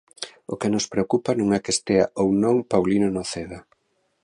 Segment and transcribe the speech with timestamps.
[0.51, 3.59] O que nos preocupa non é que estea ou non Paulino Noceda.